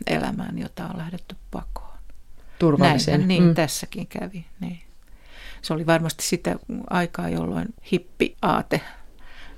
[0.07, 1.97] elämään, jota on lähdetty pakoon.
[2.59, 3.19] Turvalliseen.
[3.19, 3.53] Näin, niin mm.
[3.53, 4.45] tässäkin kävi.
[4.59, 4.81] Niin.
[5.61, 6.55] Se oli varmasti sitä
[6.89, 8.81] aikaa, jolloin hippi-aate,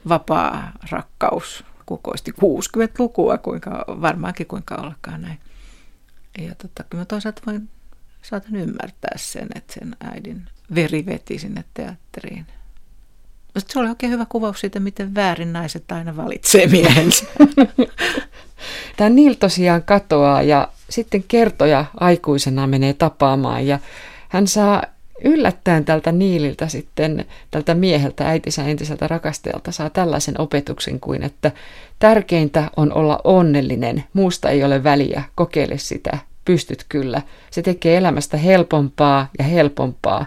[0.10, 5.40] vapaa rakkaus kukoisti 60-lukua, kuinka, varmaankin kuinka ollakaan näin.
[6.38, 7.70] Ja tota, kyllä mä toisaalta voin,
[8.22, 10.46] saatan ymmärtää sen, että sen äidin
[10.76, 12.46] veri veti sinne teatteriin.
[13.56, 17.26] Mutta se oli oikein hyvä kuvaus siitä, miten väärin naiset aina valitsee miehensä.
[18.98, 23.80] Tämä Neil tosiaan katoaa ja sitten kertoja aikuisena menee tapaamaan ja
[24.30, 24.84] hän saa
[25.24, 31.52] yllättäen tältä Niililtä sitten, tältä mieheltä, äitinsä entiseltä rakastajalta saa tällaisen opetuksen kuin, että
[32.00, 37.22] tärkeintä on olla onnellinen, muusta ei ole väliä, kokeile sitä, pystyt kyllä.
[37.52, 40.26] Se tekee elämästä helpompaa ja helpompaa,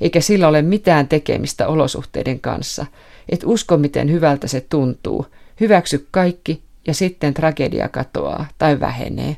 [0.00, 2.86] eikä sillä ole mitään tekemistä olosuhteiden kanssa.
[3.28, 5.26] Et usko, miten hyvältä se tuntuu.
[5.60, 9.36] Hyväksy kaikki ja sitten tragedia katoaa tai vähenee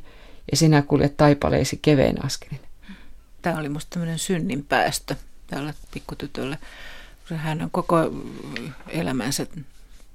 [0.50, 2.71] ja sinä kuljet taipaleesi keveen askelin
[3.42, 6.58] tämä oli musta tämmöinen synnin päästö tälle pikkutytölle.
[7.36, 7.96] Hän on koko
[8.88, 9.46] elämänsä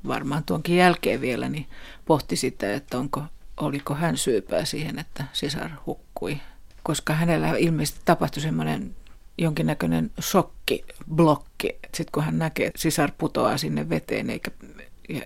[0.08, 1.68] varmaan tuonkin jälkeen vielä, niin
[2.06, 3.24] pohti sitä, että onko,
[3.58, 6.38] oliko hän syypää siihen, että sisar hukkui.
[6.84, 8.96] Koska hänellä ilmeisesti tapahtui semmoinen
[9.38, 10.86] jonkinnäköinen shokki,
[11.16, 11.80] blokki.
[11.86, 14.52] Sitten kun hän näkee, että sisar putoaa sinne veteen eikä,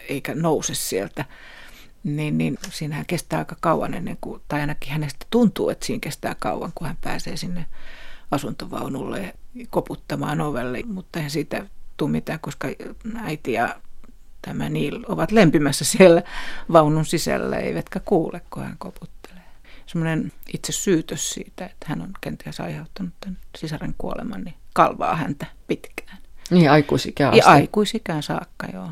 [0.09, 1.25] eikä nouse sieltä,
[2.03, 6.35] niin, niin siinähän kestää aika kauan ennen kuin, tai ainakin hänestä tuntuu, että siinä kestää
[6.39, 7.65] kauan, kun hän pääsee sinne
[8.31, 9.33] asuntovaunulle
[9.69, 11.65] koputtamaan ovelle, mutta eihän siitä
[11.97, 12.67] tule mitään, koska
[13.23, 13.75] äiti ja
[14.41, 16.23] tämä Niil ovat lempimässä siellä
[16.71, 19.41] vaunun sisällä, eivätkä kuule, kun hän koputtelee.
[19.85, 25.45] Semmoinen itse syytös siitä, että hän on kenties aiheuttanut tämän sisaren kuoleman, niin kalvaa häntä
[25.67, 26.17] pitkään.
[26.49, 27.39] Niin, aikuisikään asti.
[27.39, 28.91] Ja aikuisikään saakka, joo.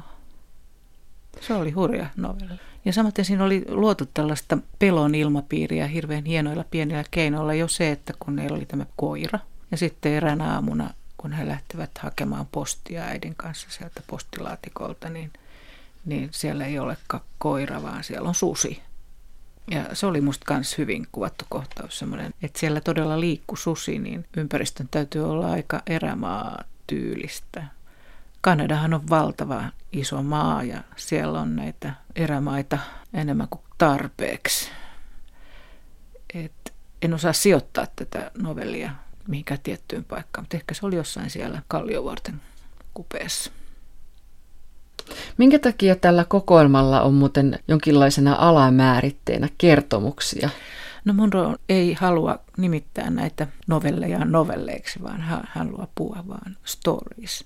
[1.42, 2.60] Se oli hurja novelli.
[2.86, 8.14] Ja samaten siinä oli luotu tällaista pelon ilmapiiriä hirveän hienoilla pienillä keinoilla jo se, että
[8.20, 9.40] kun meillä oli tämä koira.
[9.72, 15.34] Ja sitten eräänä aamuna, kun he lähtevät hakemaan postia äidin kanssa sieltä postilaatikolta, niin,
[16.06, 18.82] niin siellä ei olekaan koira, vaan siellä on susi.
[19.72, 24.26] Ja se oli musta myös hyvin kuvattu kohtaus semmoinen, että siellä todella liikku susi, niin
[24.38, 27.64] ympäristön täytyy olla aika erämaa tyylistä.
[28.42, 32.78] Kanadahan on valtava iso maa ja siellä on näitä erämaita
[33.14, 34.70] enemmän kuin tarpeeksi.
[36.34, 38.92] Et en osaa sijoittaa tätä novellia
[39.28, 42.42] mihinkään tiettyyn paikkaan, mutta ehkä se oli jossain siellä Kalliovuorten
[42.94, 43.52] kupeessa.
[45.38, 50.50] Minkä takia tällä kokoelmalla on muuten jonkinlaisena alamääritteenä kertomuksia?
[51.06, 57.46] No Monroe ei halua nimittää näitä novelleja novelleiksi, vaan hän, hän luo puhua vaan stories.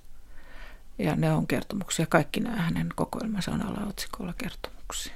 [0.97, 2.05] Ja ne on kertomuksia.
[2.05, 5.13] Kaikki nämä hänen kokoelmansa on alaotsikolla kertomuksia.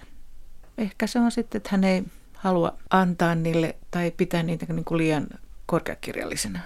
[0.77, 4.97] Ehkä se on sitten, että hän ei halua antaa niille tai pitää niitä niin kuin
[4.97, 5.27] liian
[5.65, 6.59] korkeakirjallisena.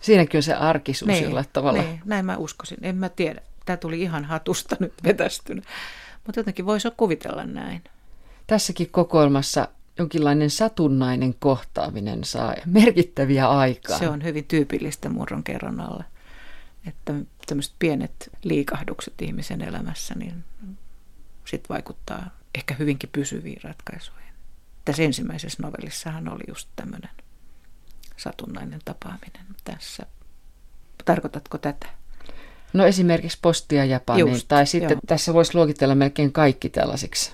[0.00, 1.82] Siinäkin on se arkisuus niin, jollain tavalla.
[1.82, 2.78] Niin, näin mä uskoisin.
[2.82, 3.40] En mä tiedä.
[3.66, 5.62] Tämä tuli ihan hatusta nyt vetästynä.
[6.26, 7.84] Mutta jotenkin voisi kuvitella näin.
[8.46, 9.68] Tässäkin kokoelmassa
[9.98, 13.98] jonkinlainen satunnainen kohtaaminen saa merkittäviä aikaa.
[13.98, 16.04] Se on hyvin tyypillistä murron kerronnalle.
[16.86, 17.14] Että
[17.46, 20.44] tämmöiset pienet liikahdukset ihmisen elämässä, niin
[21.44, 24.34] sitten vaikuttaa ehkä hyvinkin pysyviin ratkaisuihin.
[24.84, 27.10] Tässä ensimmäisessä novellissahan oli just tämmöinen
[28.16, 30.06] satunnainen tapaaminen tässä.
[31.04, 31.86] Tarkoitatko tätä?
[32.72, 35.00] No esimerkiksi postia Japaniin, just, tai sitten joo.
[35.06, 37.32] tässä voisi luokitella melkein kaikki tällaisiksi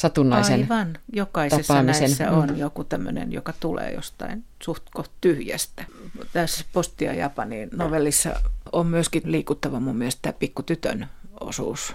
[0.00, 2.02] satunnaisen Aivan, jokaisessa tapaamisen.
[2.02, 2.56] näissä on mm.
[2.56, 4.82] joku tämmöinen, joka tulee jostain suht
[5.20, 5.84] tyhjästä.
[6.32, 8.30] Tässä Postia Japaniin novellissa
[8.72, 11.06] on myöskin liikuttava mun mielestä tämä pikkutytön
[11.40, 11.94] osuus.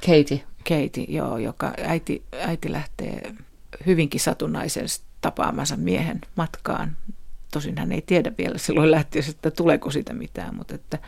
[0.00, 0.44] Katie.
[0.58, 3.34] Katie, joo, joka äiti, äiti lähtee
[3.86, 4.86] hyvinkin satunnaisen
[5.20, 6.96] tapaamansa miehen matkaan.
[7.52, 10.98] Tosin hän ei tiedä vielä silloin lähtiessä, että tuleeko sitä mitään, mutta että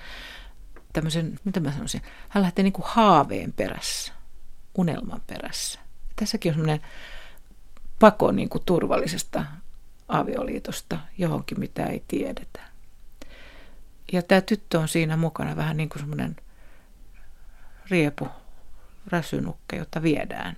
[0.92, 4.12] tämmöisen, mitä mä sanoisin, hän lähtee niin kuin haaveen perässä.
[4.74, 5.87] unelman perässä.
[6.18, 6.80] Tässäkin on semmoinen
[7.98, 9.44] pako niin kuin turvallisesta
[10.08, 12.60] avioliitosta johonkin, mitä ei tiedetä.
[14.12, 16.36] Ja tämä tyttö on siinä mukana vähän niin kuin semmoinen
[17.90, 18.28] riepu,
[19.06, 20.56] räsynukke, jota viedään.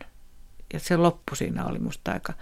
[0.73, 2.33] Ja se loppu siinä oli musta aika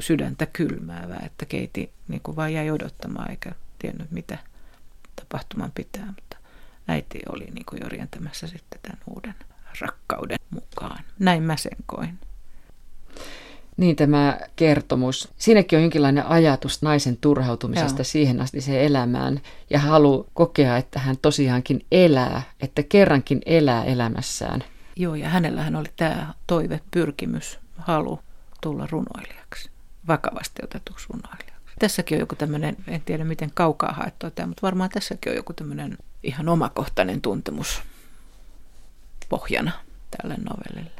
[0.00, 4.38] sydäntä kylmäävää, että Keiti niin kuin vaan jäi odottamaan eikä tiennyt mitä
[5.16, 6.36] tapahtuman pitää, mutta
[6.88, 9.34] äiti oli niin kuin jo rientämässä sitten tämän uuden
[9.80, 11.04] rakkauden mukaan.
[11.18, 12.18] Näin mä sen koin.
[13.76, 15.28] Niin tämä kertomus.
[15.36, 18.04] Siinäkin on jonkinlainen ajatus naisen turhautumisesta Joo.
[18.04, 24.64] siihen asti se elämään ja halu kokea, että hän tosiaankin elää, että kerrankin elää elämässään.
[24.96, 28.20] Joo, ja hänellähän oli tämä toive, pyrkimys, halu
[28.60, 29.70] tulla runoilijaksi,
[30.08, 31.74] vakavasti otetuksi runoilijaksi.
[31.78, 35.52] Tässäkin on joku tämmöinen, en tiedä miten kaukaa haettua tämä, mutta varmaan tässäkin on joku
[35.52, 37.82] tämmöinen ihan omakohtainen tuntemus
[39.28, 39.72] pohjana
[40.16, 40.97] tälle novellille.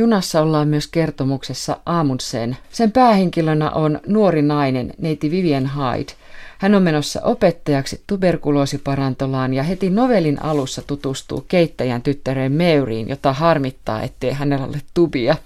[0.00, 2.56] Junassa ollaan myös kertomuksessa Amundsen.
[2.70, 6.12] Sen päähenkilönä on nuori nainen, neiti Vivian Hyde.
[6.58, 14.02] Hän on menossa opettajaksi tuberkuloosiparantolaan ja heti novellin alussa tutustuu keittäjän tyttäreen Meuriin, jota harmittaa,
[14.02, 15.36] ettei hänellä ole tubia.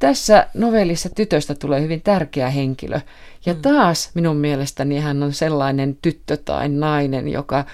[0.00, 3.00] Tässä novellissa tytöstä tulee hyvin tärkeä henkilö.
[3.46, 3.62] Ja mm.
[3.62, 7.64] taas minun mielestäni hän on sellainen tyttö tai nainen, joka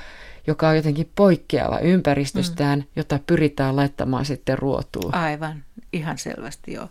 [0.51, 2.87] joka on jotenkin poikkeava ympäristöstään, mm.
[2.97, 5.15] jota pyritään laittamaan sitten ruotuun.
[5.15, 6.89] Aivan, ihan selvästi joo.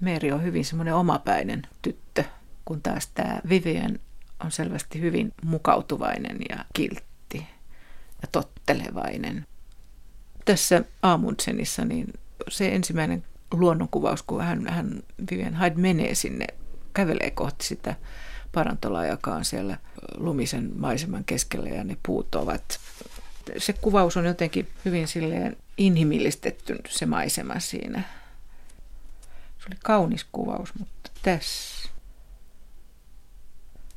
[0.00, 2.24] Meri on hyvin semmoinen omapäinen tyttö,
[2.64, 3.98] kun taas tämä Vivian
[4.44, 7.46] on selvästi hyvin mukautuvainen ja kiltti
[8.22, 9.46] ja tottelevainen.
[10.44, 12.06] Tässä Amundsenissa niin
[12.48, 16.46] se ensimmäinen luonnonkuvaus, kun hän, hän Vivian Hyde menee sinne,
[16.94, 17.94] kävelee kohti sitä
[18.52, 19.76] parantolaa, joka on siellä
[20.16, 22.80] lumisen maiseman keskellä ja ne puut ovat.
[23.58, 28.02] Se kuvaus on jotenkin hyvin silleen inhimillistetty se maisema siinä.
[29.58, 31.88] Se oli kaunis kuvaus, mutta tässä.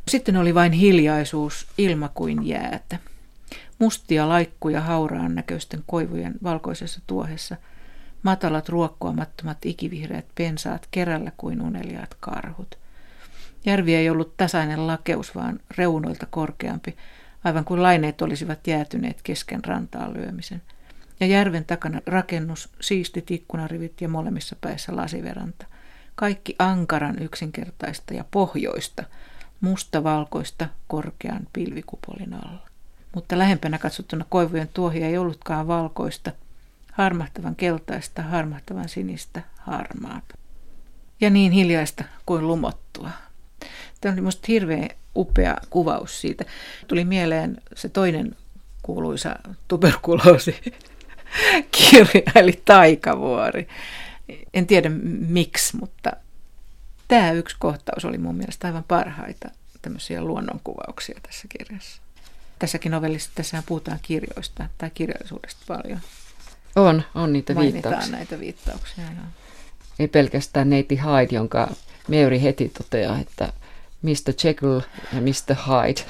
[0.07, 2.99] Sitten oli vain hiljaisuus, ilma kuin jäätä.
[3.79, 7.57] Mustia laikkuja hauraan näköisten koivujen valkoisessa tuohessa.
[8.23, 12.82] Matalat ruokkoamattomat ikivihreät pensaat kerällä kuin uneliaat karhut.
[13.65, 16.97] Järvi ei ollut tasainen lakeus, vaan reunoilta korkeampi,
[17.43, 20.61] aivan kuin laineet olisivat jäätyneet kesken rantaa lyömisen.
[21.19, 25.65] Ja järven takana rakennus, siistit ikkunarivit ja molemmissa päissä lasiveranta.
[26.15, 29.03] Kaikki ankaran yksinkertaista ja pohjoista,
[29.61, 32.67] mustavalkoista korkean pilvikupolin alla.
[33.15, 36.31] Mutta lähempänä katsottuna koivujen tuohia ei ollutkaan valkoista,
[36.91, 40.35] harmahtavan keltaista, harmahtavan sinistä, harmaata.
[41.21, 43.09] Ja niin hiljaista kuin lumottua.
[44.01, 46.45] Tämä oli minusta hirveän upea kuvaus siitä.
[46.87, 48.35] Tuli mieleen se toinen
[48.81, 49.35] kuuluisa
[49.67, 50.61] tuberkuloosi
[51.91, 53.67] kirja, eli Taikavuori.
[54.53, 54.89] En tiedä
[55.27, 56.11] miksi, mutta
[57.07, 59.49] tämä yksi kohtaus oli mun mielestä aivan parhaita
[59.81, 62.01] tämmöisiä luonnonkuvauksia tässä kirjassa.
[62.59, 65.99] Tässäkin novellissa, tässä puhutaan kirjoista tai kirjallisuudesta paljon.
[66.75, 68.17] On, on niitä Mainitaan viittauksia.
[68.17, 69.42] näitä viittauksia, joo.
[70.03, 71.69] Ei pelkästään neiti Hyde, jonka
[72.07, 73.53] Meuri heti toteaa, että
[74.01, 74.33] Mr.
[74.43, 74.79] Jekyll
[75.13, 75.55] ja Mr.
[75.67, 76.01] Hyde.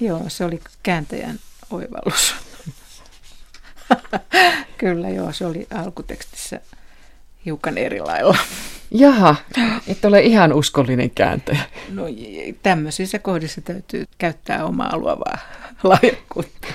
[0.00, 1.38] Joo, se oli kääntäjän
[1.70, 2.34] oivallus.
[4.78, 6.60] Kyllä joo, se oli alkutekstissä
[7.44, 8.38] hiukan eri lailla.
[8.90, 9.36] Jaha,
[9.86, 11.62] et ole ihan uskollinen kääntäjä.
[11.88, 12.02] No
[12.62, 15.38] tämmöisissä kohdissa täytyy käyttää omaa luovaa
[15.82, 16.68] lahjakkuutta.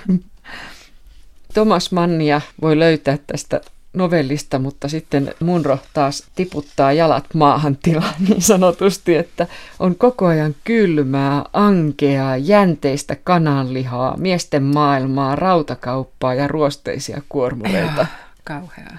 [1.54, 3.62] Thomas Mannia voi löytää tästä
[3.96, 9.48] novellista, mutta sitten Munro taas tiputtaa jalat maahan tilaa niin sanotusti, että
[9.80, 18.08] on koko ajan kylmää, ankeaa, jänteistä kananlihaa, miesten maailmaa, rautakauppaa ja ruosteisia kuormureita.
[18.44, 18.98] Kauheaa.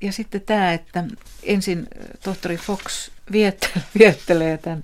[0.00, 1.04] Ja sitten tämä, että
[1.42, 1.86] ensin
[2.24, 3.10] tohtori Fox
[3.98, 4.82] viettelee tämän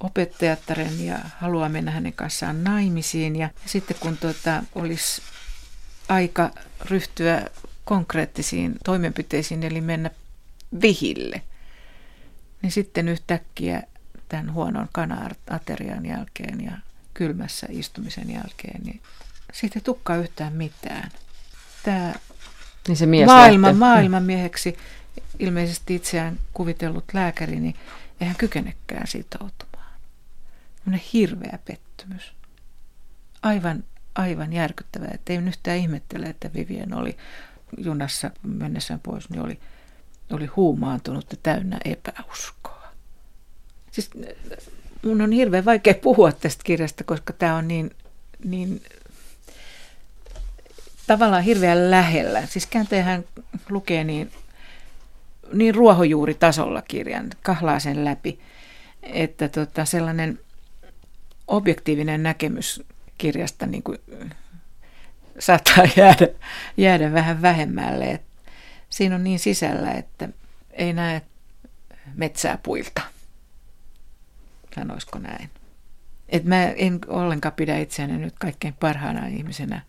[0.00, 3.36] opettajattaren ja haluaa mennä hänen kanssaan naimisiin.
[3.36, 5.22] Ja sitten kun tuota, olisi
[6.08, 6.50] aika
[6.90, 7.46] ryhtyä
[7.84, 10.10] konkreettisiin toimenpiteisiin, eli mennä
[10.82, 11.42] vihille,
[12.62, 13.82] niin sitten yhtäkkiä
[14.28, 16.72] tämän huonon kana-aterian jälkeen ja
[17.14, 19.00] kylmässä istumisen jälkeen, niin
[19.52, 21.10] siitä ei tukkaa yhtään mitään.
[21.82, 22.14] Tämä
[22.88, 23.78] niin se mies maailman, lähtee.
[23.78, 24.76] maailmanmieheksi
[25.38, 27.76] ilmeisesti itseään kuvitellut lääkäri, niin
[28.20, 29.92] eihän kykenekään sitoutumaan.
[30.76, 32.32] Sellainen hirveä pettymys.
[33.42, 37.16] Aivan, aivan järkyttävää, että ei yhtään ihmettele, että Vivien oli
[37.76, 39.58] junassa mennessään pois, niin oli,
[40.32, 42.88] oli huumaantunut ja täynnä epäuskoa.
[43.90, 44.10] Siis
[45.04, 47.90] mun on hirveän vaikea puhua tästä kirjasta, koska tämä on niin,
[48.44, 48.82] niin
[51.06, 52.46] tavallaan hirveän lähellä.
[52.46, 53.24] Siis kääntehän
[53.68, 54.32] lukee niin,
[55.52, 58.38] niin ruohonjuuritasolla kirjan, kahlaa sen läpi,
[59.02, 60.38] että tota, sellainen
[61.46, 62.82] objektiivinen näkemys
[63.18, 63.98] kirjasta niin kuin
[65.38, 66.28] saattaa jäädä,
[66.76, 68.10] jäädä vähän vähemmälle.
[68.10, 68.22] Et
[68.90, 70.28] siinä on niin sisällä, että
[70.72, 71.22] ei näe
[72.14, 73.02] metsää puilta.
[74.74, 75.50] Sanoisiko näin?
[76.28, 79.82] Et mä en ollenkaan pidä itseäni nyt kaikkein parhaana ihmisenä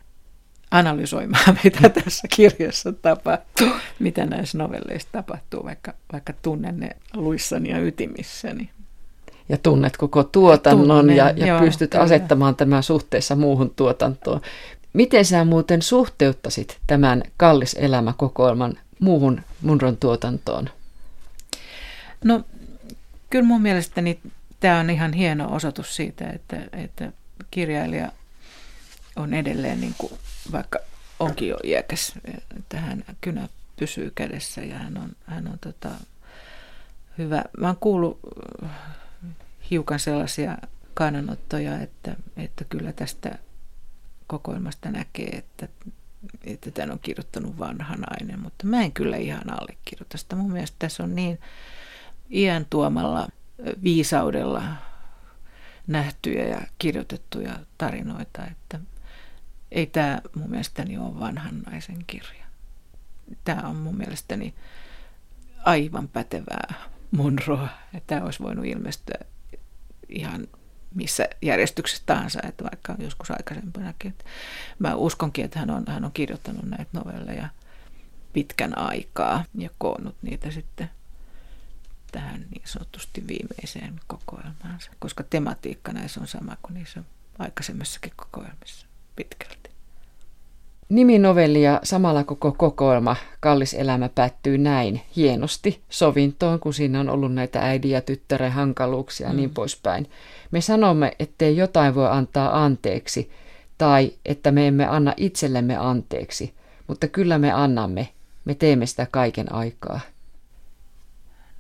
[0.72, 7.80] analysoimaan, mitä tässä kirjassa tapahtuu, mitä näissä novelleissa tapahtuu, vaikka, vaikka tunnen ne luissani ja
[7.80, 8.70] ytimissäni.
[9.50, 12.04] Ja tunnet koko tuotannon Tunnen, ja, ja joo, pystyt kyllä.
[12.04, 14.42] asettamaan tämän suhteessa muuhun tuotantoon.
[14.96, 20.70] Miten sä muuten suhteuttasit tämän kallis elämäkokoelman muuhun Munron tuotantoon?
[22.24, 22.44] No
[23.30, 24.20] kyllä mun mielestäni
[24.60, 27.12] tämä on ihan hieno osoitus siitä, että, että
[27.52, 28.12] kirjailija
[29.16, 30.14] on edelleen, niin kuin,
[30.52, 30.80] vaikka
[31.20, 32.14] onkin jo iäkäs,
[32.58, 35.90] että hän kynä pysyy kädessä ja hän on, hän on tota,
[37.18, 37.44] hyvä.
[37.58, 38.20] Mä oon kuullut
[39.72, 40.58] hiukan sellaisia
[40.94, 43.40] kannanottoja, että, että kyllä tästä
[44.28, 45.68] kokoelmasta näkee, että,
[46.44, 50.36] että tämän on kirjoittanut vanha nainen, mutta mä en kyllä ihan allekirjoita sitä.
[50.36, 51.40] Mun mielestä tässä on niin
[52.32, 53.28] iän tuomalla
[53.84, 54.64] viisaudella
[55.88, 58.80] nähtyjä ja kirjoitettuja tarinoita, että
[59.72, 62.46] ei tämä mun mielestäni ole vanhan naisen kirja.
[63.44, 64.54] Tämä on mun mielestäni
[65.64, 66.74] aivan pätevää
[67.12, 69.20] Monroa, että tämä olisi voinut ilmestyä
[70.10, 70.48] ihan
[70.96, 74.12] missä järjestyksessä tahansa, että vaikka joskus aikaisempanakin.
[74.12, 74.26] Että
[74.80, 77.50] mä uskonkin, että hän on, hän on kirjoittanut näitä novelleja
[78.34, 80.90] pitkän aikaa ja koonnut niitä sitten
[82.12, 87.04] tähän niin sanotusti viimeiseen kokoelmaansa, koska tematiikka näissä on sama kuin niissä
[87.40, 89.75] aikaisemmissakin kokoelmissa pitkälti.
[90.90, 97.34] Niminovelli ja samalla koko kokoelma Kallis elämä päättyy näin hienosti sovintoon, kun siinä on ollut
[97.34, 99.42] näitä äidin ja tyttären hankaluuksia ja niin mm.
[99.42, 100.10] niin poispäin.
[100.52, 103.32] Me sanomme, ettei jotain voi antaa anteeksi
[103.78, 106.54] tai että me emme anna itsellemme anteeksi,
[106.88, 108.10] mutta kyllä me annamme.
[108.46, 110.00] Me teemme sitä kaiken aikaa.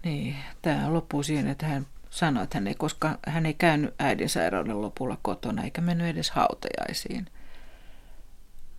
[0.03, 4.29] Niin, tämä loppuu siihen, että hän sanoi, että hän ei, koska hän ei käynyt äidin
[4.29, 7.27] sairauden lopulla kotona eikä mennyt edes hautajaisiin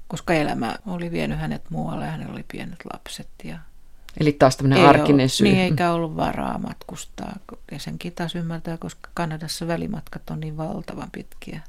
[0.09, 3.29] koska elämä oli vienyt hänet muualle ja hänellä oli pienet lapset.
[3.45, 3.59] Ja
[4.21, 5.49] Eli taas tämmöinen arkinen ollut, syy.
[5.49, 7.39] Niin, eikä ollut varaa matkustaa.
[7.73, 11.61] Ja senkin taas ymmärtää, koska Kanadassa välimatkat on niin valtavan pitkiä.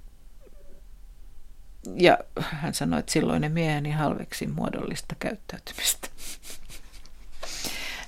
[1.95, 6.09] Ja hän sanoi, että silloinen mieheni halveksi muodollista käyttäytymistä.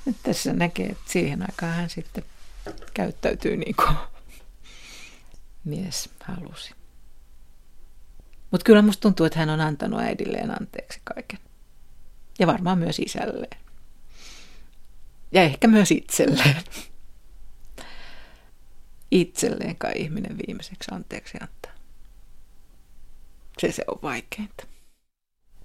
[0.06, 2.24] Nyt tässä näkee, että siihen aikaan hän sitten
[2.94, 3.96] käyttäytyy niin kuin
[5.64, 6.79] mies halusi.
[8.52, 11.40] Mutta kyllä musta tuntuu, että hän on antanut äidilleen anteeksi kaiken.
[12.40, 13.60] Ja varmaan myös isälleen.
[15.32, 16.64] Ja ehkä myös itselleen.
[19.12, 21.72] Itselleen kai ihminen viimeiseksi anteeksi antaa.
[23.60, 24.69] Se se on vaikeinta.